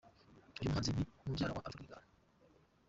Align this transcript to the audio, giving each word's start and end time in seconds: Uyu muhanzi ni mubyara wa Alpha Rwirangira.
Uyu 0.59 0.69
muhanzi 0.71 0.89
ni 0.91 1.03
mubyara 1.23 1.51
wa 1.55 1.63
Alpha 1.67 1.75
Rwirangira. 1.81 2.11